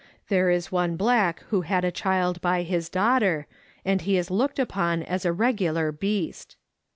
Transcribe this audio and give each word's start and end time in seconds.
There 0.29 0.49
is 0.49 0.71
one 0.71 0.95
black 0.95 1.41
who 1.49 1.61
had 1.61 1.85
a 1.85 1.91
child 1.91 2.41
by 2.41 2.63
his 2.63 2.89
daughter, 2.89 3.45
and 3.85 4.01
he 4.01 4.17
is 4.17 4.31
looked 4.31 4.57
upon 4.57 5.03
as 5.03 5.25
a 5.25 5.31
regular 5.31 5.91
beast. 5.91 6.57